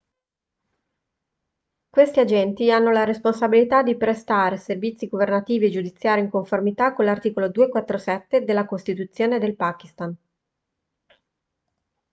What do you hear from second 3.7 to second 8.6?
di prestare servizi governativi e giudiziari in conformità con l'articolo 247